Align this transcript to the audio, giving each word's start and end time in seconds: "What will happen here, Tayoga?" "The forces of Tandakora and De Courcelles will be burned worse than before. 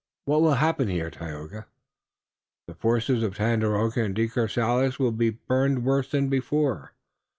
"What 0.25 0.41
will 0.41 0.55
happen 0.55 0.87
here, 0.87 1.11
Tayoga?" 1.11 1.67
"The 2.65 2.73
forces 2.73 3.21
of 3.21 3.35
Tandakora 3.37 4.03
and 4.03 4.15
De 4.15 4.27
Courcelles 4.27 4.97
will 4.97 5.11
be 5.11 5.29
burned 5.29 5.85
worse 5.85 6.09
than 6.09 6.27
before. 6.27 6.93